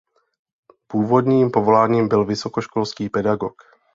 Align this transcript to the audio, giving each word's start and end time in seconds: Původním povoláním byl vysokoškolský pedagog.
Původním 0.87 1.51
povoláním 1.51 2.07
byl 2.07 2.25
vysokoškolský 2.25 3.09
pedagog. 3.09 3.53